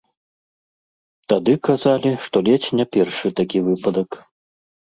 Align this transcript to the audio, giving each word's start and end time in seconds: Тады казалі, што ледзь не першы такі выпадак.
Тады 1.33 1.53
казалі, 1.69 2.13
што 2.29 2.37
ледзь 2.47 2.73
не 2.81 2.85
першы 2.97 3.27
такі 3.41 3.63
выпадак. 3.69 4.09